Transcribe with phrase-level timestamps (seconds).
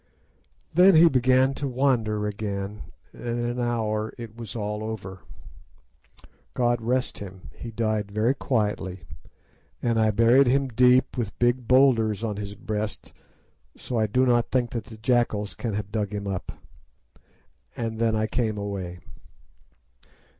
[0.73, 5.19] "Then he began to wander again, and in an hour it was all over.
[6.55, 7.51] "God rest him!
[7.53, 9.03] he died very quietly,
[9.79, 13.13] and I buried him deep, with big boulders on his breast;
[13.77, 16.51] so I do not think that the jackals can have dug him up.
[17.77, 19.01] And then I came away."